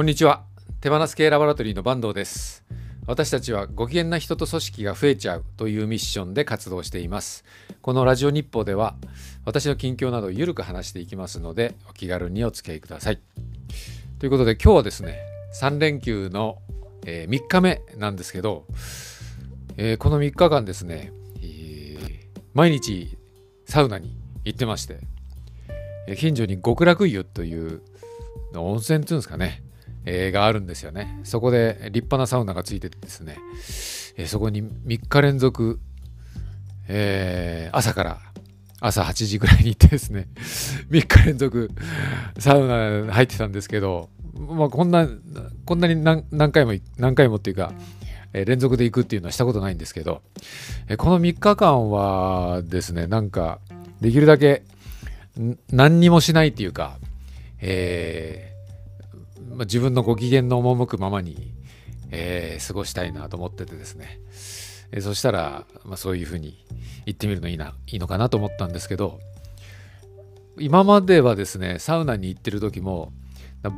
[0.00, 0.44] こんにちは。
[0.80, 2.64] 手放す系ラボラトリーの坂東です。
[3.06, 7.44] 私たちはご機嫌な人と組織が増えちゃうというミッションで活動しています。
[7.82, 8.94] このラジオ日報では
[9.44, 13.20] 私の近況などをゆるく話していきますのでお気軽にお付き合いください。
[14.18, 15.18] ということで今日はですね
[15.60, 16.62] 3連休の、
[17.04, 18.64] え3日目なんですけど、
[19.76, 21.12] えこの3日間ですね、
[22.54, 23.18] 毎日
[23.66, 25.00] サウナに行ってまして
[26.16, 27.82] 近所に極楽湯という
[28.54, 29.62] 温泉っていうんですかね、
[30.04, 31.20] えーがあるんですよね。
[31.24, 33.38] そこで立派なサウナがついててですね、
[34.16, 35.80] えーそこに3日連続、
[36.88, 38.18] えー朝から
[38.80, 40.28] 朝8時ぐらいに行ってですね、
[40.90, 41.70] 3日連続
[42.38, 45.06] サウナ入ってたんですけど、まあ、こんな、
[45.66, 47.72] こんなに何回も、何回もっていうか、
[48.32, 50.22] え連続で行くっていうのはしたことないんですけど、
[50.88, 53.60] えこの3日間はですね、なんか、
[54.00, 54.62] できるだけ
[55.70, 56.98] 何にもしないっていうか、
[57.60, 58.49] えー
[59.50, 61.52] まあ、自分のご機嫌の赴くままに、
[62.10, 64.20] えー過ごしたいなと思っててですね、
[64.92, 66.64] えーそしたら、まあ、そういうふうに
[67.06, 69.20] 言ってみるのいいないいのかなと思ったんですけど
[70.58, 73.12] 今まではですねサウナに行ってる時も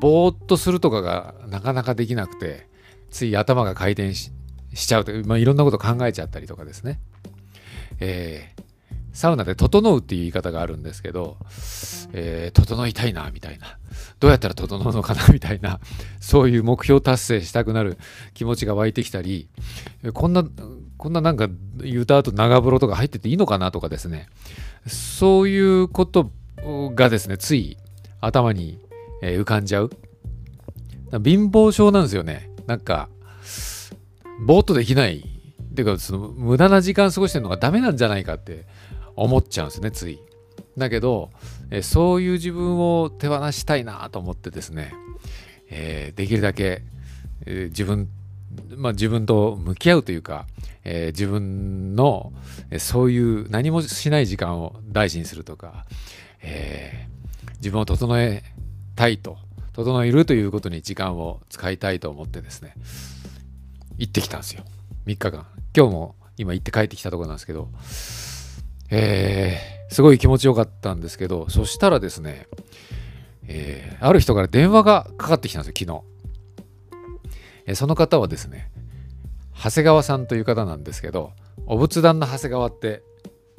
[0.00, 2.68] ぼーっとするとかがなかなかできなくて
[3.10, 4.30] つい頭が回転し
[4.74, 6.98] しちゃうと、まあ、いろんなこと考えちゃったりとかですね、
[8.00, 8.71] えー
[9.12, 11.36] サウナで「整う」っていう言い方があるんですけど、
[12.12, 13.78] えー整いたいなみたいな。
[14.20, 15.80] どうやったら整うのかなみたいな
[16.20, 17.98] そういう目標達成したくなる
[18.34, 19.48] 気持ちが湧いてきたり
[20.14, 20.44] こんな
[20.96, 24.28] こんななんか言うた後長風呂とか入ってていいのかなとかですね。
[24.86, 26.30] そういうこと
[26.94, 27.76] がですねつい
[28.20, 28.78] 頭に
[29.22, 29.90] 浮かんじゃう。
[31.12, 32.50] 貧乏症なんですよね。
[32.66, 33.08] なんか
[34.46, 35.18] ぼーっとできない。
[35.72, 38.66] っていうかその無駄な時間過ごしてるのがダメなんじゃないかって
[39.16, 40.20] 思っちゃうんですねつい。
[40.76, 41.30] だけど、
[41.70, 44.94] えそういう自分を手放したいなと思ってですね、
[45.68, 46.82] えーできるだけ、
[47.46, 48.08] えー自分
[48.76, 50.46] まあ自分と向き合うというか、
[50.84, 52.32] えー自分の、
[52.78, 55.84] そういう何もしない時間を大事にするとか、
[56.42, 57.12] えー
[57.56, 58.42] 自分を整え
[58.96, 59.38] たいと
[59.72, 62.74] 整えるということに時間を使いたいと思ってですね
[63.98, 64.64] 行ってきたんですよ。
[65.06, 65.46] 3日間。
[65.76, 67.68] 今日も今行って帰ってきたところなんですけど
[68.94, 72.46] えーすごい気持ちよかったんですけどそしたらですね、
[73.46, 77.00] えーある人から電話がかかってきたんですよ昨日、
[77.66, 78.70] えーその方はですね
[79.54, 81.32] 長谷川さんという方なんですけど
[81.66, 83.02] お仏壇の長谷川って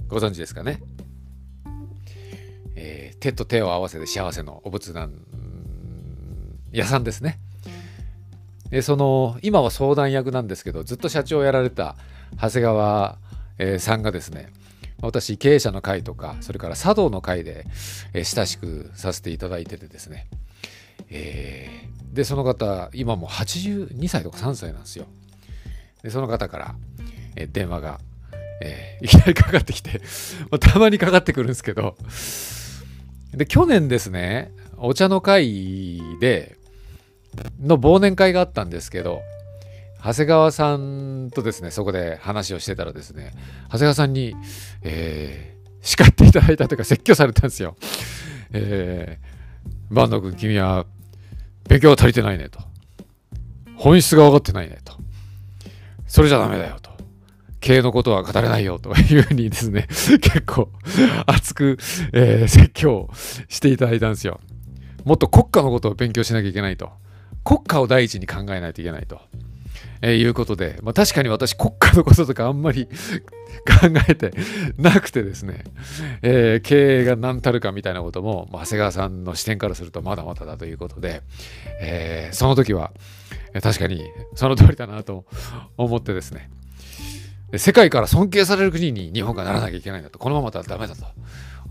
[0.07, 0.81] ご存知ですかね、
[2.75, 5.13] えー手と手を合わせて幸せのお仏壇
[6.73, 7.39] 屋さんですね。
[8.69, 11.95] でその今は相談役なんですけどずっと社長をやられた
[12.41, 13.17] 長谷川、
[13.59, 14.51] えーさんがですね
[15.07, 17.65] 私経営者の会とかそれから茶道の会で、
[18.13, 20.27] え親しくさせていただいててですね、
[21.09, 25.05] えーでその方今もう82歳とか3歳なんですよ。
[26.03, 26.75] でその方から、
[27.35, 27.99] え電話が、
[28.61, 30.01] えーいきなりかかってきて
[30.61, 31.97] たまにかかってくるんですけど。
[33.33, 36.55] で去年ですねお茶の会で
[37.59, 39.23] の忘年会があったんですけど
[40.03, 43.33] 長谷川さんとですねそこで話をしてたらですね
[43.65, 44.35] 長谷川さんに、
[44.81, 45.53] えー
[45.83, 47.75] 叱っていただいたというか説教されたんですよ。
[48.53, 50.85] えー、坂東君君は
[51.67, 52.59] 勉強が足りてないねと
[53.75, 54.93] 本質が分かってないねと
[56.07, 56.91] それじゃダメだよと
[57.59, 60.69] 経営のことは語れないよというふうにですね結構
[61.25, 61.77] 熱く、
[62.13, 63.09] えー説教
[63.49, 64.39] していただいたんですよ。
[65.03, 66.91] もっと国家のことを勉強しなきゃいけないと。
[67.43, 69.19] 国家を第一に考えないといけないと。
[70.01, 72.87] えーいうことで、まあ、確かに私国家のこととかあんまり
[73.81, 74.31] 考えて
[74.77, 75.63] なくてですね、
[76.21, 81.21] えー経営が何たるかみたいなことも、まあ長谷川さんの視点からするとまだまだだということで、
[81.81, 82.91] えーその時は
[83.61, 84.03] 確かに
[84.35, 85.25] その通りだなと
[85.77, 86.49] 思ってですね
[87.55, 91.05] 世界から尊敬される国に日本がならなきゃいけないんだとこのままだとダメだと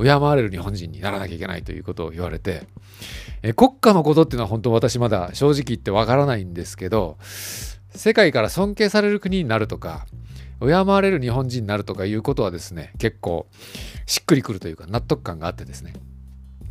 [0.03, 2.69] 敬われる日本人にならなきゃいけないということを言われて
[3.43, 7.19] え国家のことっていうのは本当私まだ正直言ってわからないんですけど
[7.95, 10.07] 世界から尊敬される国になるとか
[10.61, 13.47] 敬われる日本人になるとかいうことはですね結構
[14.07, 15.95] しっくりくるというか納得感があってですね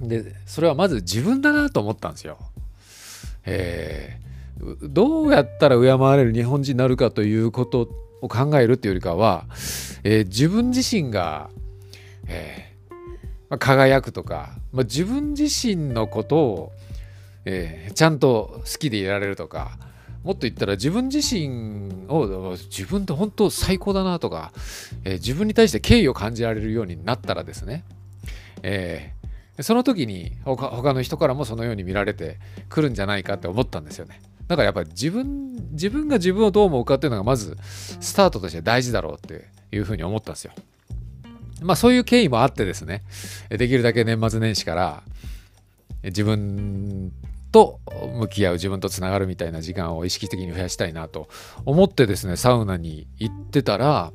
[0.01, 2.37] でそれはまず自分だなと思ったんですよ。
[3.45, 4.31] えー
[4.83, 7.89] どうやったら敬われる日本人になるかということ
[8.21, 9.45] を考えるっていうよりかは、
[10.03, 11.49] えー自分自身が、
[12.27, 12.93] えー
[13.49, 16.71] まあ輝くとか、まあ、自分自身のことを、
[17.45, 19.79] えちゃんと好きでいられるとか
[20.23, 24.51] もっと言ったら自分自身を自分って本当最高だなとか、
[25.03, 27.83] えー自分に対して敬意を感じられるようになったらですね、
[28.63, 29.21] えー
[29.63, 32.39] その時に他他の人からもそのように見られて
[32.69, 34.19] くるんじゃないかって思ったんですよね。
[34.47, 40.53] だからやっぱり自分自分が自分をどう思うかっていうのがまずスタートとして大事だろうっていうふうに思ったんですよ。
[41.61, 43.03] まあそういう経緯もあってですね
[43.49, 45.03] できるだけ年末年始から
[46.03, 47.11] 自分
[47.51, 47.79] と
[48.17, 51.27] 向き合う自分とつながるみたいな時間を意識的に増やしたいなと
[51.65, 54.11] 思ってですねサウナに行ってたら、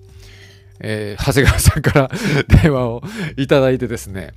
[0.81, 2.11] えー、長谷川さんから
[2.63, 3.03] 電話を
[3.37, 4.33] いただいてですね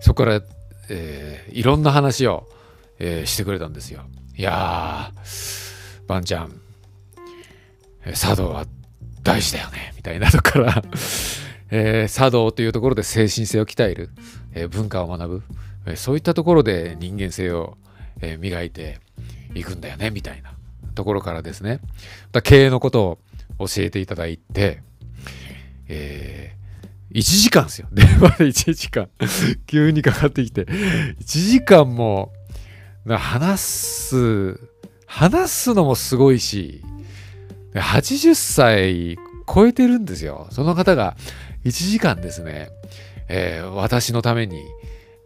[0.00, 0.42] そこから、
[0.90, 2.46] えー、いろんな話を、
[2.98, 4.02] えー、してくれたんですよ。
[4.36, 6.52] いやーばんちゃん
[8.14, 8.66] 茶道は
[9.22, 10.82] 大事だよねみたいなとこから
[11.76, 14.10] えー、茶道というところで精神性を鍛える、
[14.52, 15.42] えー、文化を学ぶ、
[15.86, 17.76] えー、そういったところで人間性を
[18.20, 19.00] えー、磨いて
[19.54, 20.54] いくんだよねみたいな
[20.94, 21.80] ところからですね。
[22.32, 23.18] だ経営のこと
[23.58, 24.82] を教えていただいて、
[25.88, 27.88] えー、1時間ですよ。
[27.92, 29.08] 電話で1時間。
[29.66, 30.62] 急にかかってきて。
[30.62, 32.32] 1時間も
[33.06, 34.60] 話す
[35.06, 36.82] 話すのもすごいし
[37.74, 40.48] 80歳超えてるんですよ。
[40.50, 41.16] その方が
[41.64, 42.70] 1時間ですね、
[43.28, 44.62] えー、私のために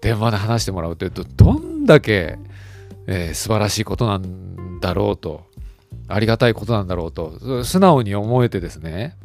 [0.00, 2.38] 電話で話してもらうというとどんだけ
[3.08, 5.46] えー、素晴らしいことなんだろうと、
[6.06, 9.16] ありがたいことなんだろうと、素直に思えてですね、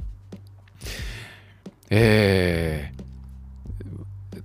[1.90, 2.94] え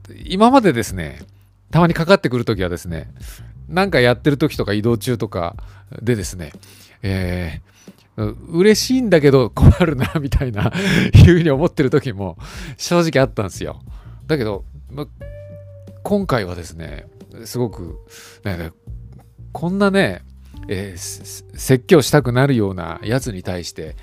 [0.08, 1.20] ー、今までですね、
[1.70, 3.10] たまにかかってくるときはですね、
[3.68, 5.56] なんかやってるときとか移動中とか
[6.02, 6.52] でですね、
[7.02, 10.72] えー、嬉しいんだけど困るなみたいな
[11.14, 12.36] いうふうに思ってる時も
[12.76, 13.80] 正直あったんですよ。
[14.26, 15.06] だけど、ま、
[16.02, 17.06] 今回はですね、
[17.44, 17.98] すごく、
[18.44, 18.72] ね、
[19.52, 20.22] こんなね、
[20.68, 23.96] えー、説教したくなるようなやつに対して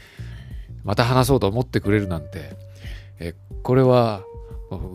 [0.84, 2.56] また話そうと思ってくれるなんて、
[3.20, 4.24] えー、これは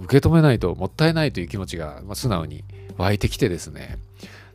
[0.04, 2.64] 受け止めないともったいないという気持ちが、まあ、素直に
[2.96, 3.98] 湧いてきてですね。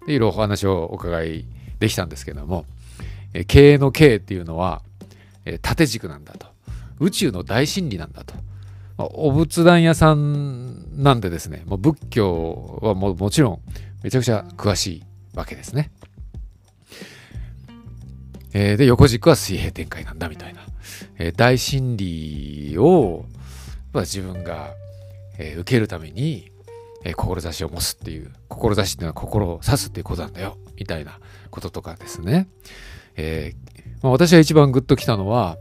[0.05, 1.45] でいろいろお話をお伺い
[1.79, 2.65] できたんですけども、
[3.33, 4.81] えー、経営の経営っていうのは、
[5.45, 6.55] え、縦軸なんだと。
[6.99, 8.35] 宇宙の大真理なんだと、
[8.97, 13.59] まあ、お仏壇屋さんなんでですねもう仏教はももちろん
[14.03, 15.03] めちゃくちゃ詳しい
[15.35, 15.91] わけですね。
[18.53, 20.61] えー、で、横軸は水平展開なんだみたいな。
[21.17, 23.25] えー、大心理を、
[23.91, 24.71] まあ、自分が、
[25.37, 26.51] えー、受けるために、
[27.03, 31.19] え、志を持つっていう、志っていうのは心を指すっていうことなんだよ、みたいな
[31.51, 32.47] こととかですね。
[33.15, 33.53] え
[34.01, 35.57] まあ、私が一番グッときたのは、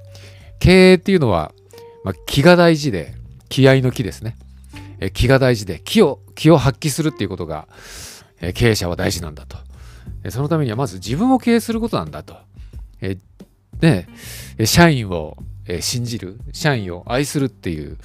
[0.59, 1.53] 経営っていうのは、
[2.05, 3.15] まあ、気が大事で、
[3.49, 4.37] 気合の気ですね。
[5.01, 7.69] え、気が大事で、気を、気を発揮するっていうことが、
[8.55, 9.59] 経営者は大事なんだと。
[10.31, 12.37] そのためにはまず自分を経営することなんだと。
[13.79, 14.07] で、
[14.65, 15.37] 社員を
[15.81, 17.99] 信じる、社員を愛するっていう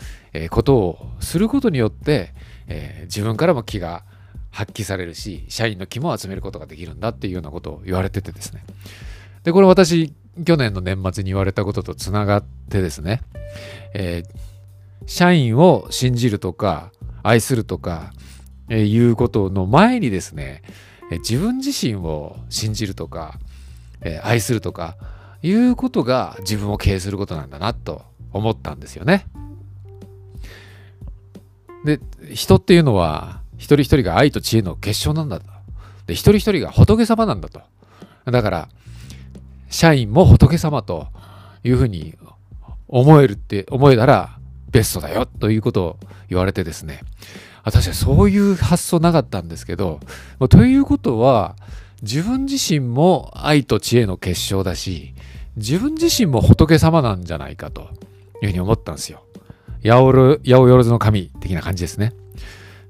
[0.50, 2.34] ことをすることによって、
[3.04, 4.04] 自分からも気が
[4.52, 8.64] 発揮されるし、社員の気も集めることができるんだっていうようなことを言われててですね。
[9.44, 10.14] で、これ私、
[10.46, 13.22] 去年の年末に言われたこととつながってですね、
[13.94, 14.30] えー、
[15.06, 16.92] 社員を信じるとか、
[17.24, 18.14] 愛するとか、
[18.70, 20.62] え、いうことの前にですね、
[21.12, 23.40] 自分自身を信じるとか、
[24.02, 24.96] え愛するとか
[25.42, 29.26] いうことが自分を経営することなんだなと思ったんですよね。
[31.86, 32.00] で
[32.34, 35.46] 人っていうのは一人一人が愛と知恵の結晶なんだと。
[36.08, 37.62] で一人一人が仏様なんだと。
[38.26, 38.70] だから
[39.70, 41.08] 社員も仏様と
[41.64, 42.16] いうふうに
[42.88, 44.38] 思えるって思えたら
[44.72, 45.98] ベストだよということを
[46.28, 47.02] 言われてですね
[47.64, 50.00] 私はそういう発想なかったんですけど、
[50.50, 51.56] ということは、
[52.02, 55.14] 自分自身も愛と知恵の結晶だし、
[55.58, 57.90] 自分自身も仏様なんじゃないかと
[58.42, 59.24] いうふうに思ったんですよ。
[59.84, 62.14] 八百万の神的な感じですね。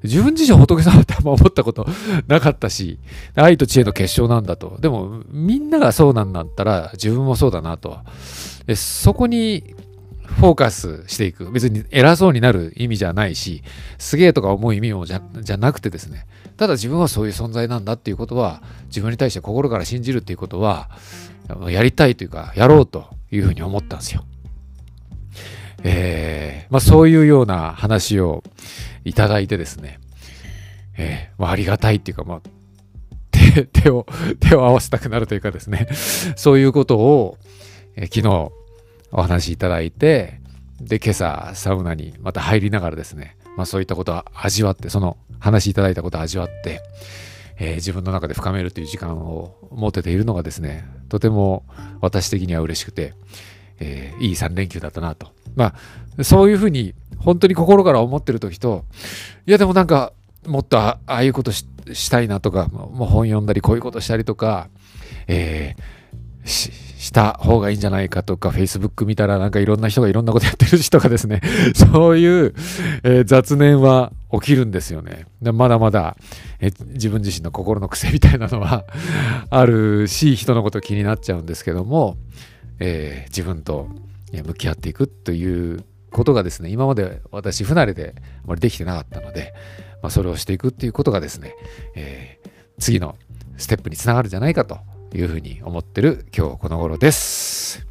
[0.04, 1.86] 自分自身仏様ってあんま思ったこと
[2.28, 3.00] なかったし、
[3.36, 4.78] 愛と知恵の結晶なんだと。
[4.80, 7.98] でも、みんながそうなんだったら自分もそうだなと。
[8.76, 9.76] そこに
[10.38, 11.52] フォーカスしていく。
[11.52, 13.64] 別に偉そうになる意味じゃないし、
[13.98, 16.26] すげえとか思う意味もじゃじゃなくてですね、
[16.58, 20.90] ただ自分はそういう存在なんだっていうことは、自分に対して心から信じるっていうことは、
[21.70, 24.26] やりたいというか、やろうというふうに思ったんですよ。
[25.84, 28.44] えー、まあそういうような話を
[29.06, 30.00] いただいてですね、
[30.98, 32.42] えー、まあありがたいっていうか、まあ
[33.72, 34.06] 手を、
[34.40, 35.88] 手を合わせたくなるというかですね、
[36.36, 37.38] そういうことを、
[37.96, 38.59] えー、昨日
[39.12, 40.40] お話しいただいて、
[40.82, 46.82] で、今朝サウナにまた入りながらですね、まあそういったことを味わって、その話しいただいたことを味わって、
[47.58, 51.66] えー、自分の中で深めるという時間を持てているのがですね、とても
[52.02, 53.14] 私的には嬉しくて、
[53.80, 55.32] えー、いい3連休だったなと。
[55.56, 55.74] ま
[56.18, 58.86] あ、そういうふうに本当に心から思ってる時と、
[59.46, 60.14] いやでもなんか
[60.48, 64.70] もっとああいうことしたいなとかもう本読んだりこういうことしたりとか、
[65.28, 71.40] えー、した方がいいんじゃないかとか Facebook 見たらなんかいろんな人がいろんなことやってるしとかですね
[71.74, 72.54] そういう、
[73.04, 75.26] えー、雑念は起きるんですよね。
[75.42, 76.18] まだまだ、
[76.60, 78.84] え、自分自身の心の癖みたいなのは
[79.50, 82.18] あるし人のこと気になっちゃうんですけども、
[82.80, 83.88] えー、自分と
[84.34, 88.14] 向き合っていくということがですね今まで私不慣れで
[88.44, 89.54] あまりできてなかったので、
[90.04, 91.56] まあ、それをしていくっていうことがですね、
[91.96, 93.16] えー、次の
[93.56, 94.80] ステップにつながるんじゃないかと
[95.18, 97.86] いうふうに思ってる今日この頃です。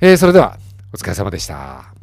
[0.00, 0.58] えー、それでは
[0.92, 1.95] お疲れ様でした。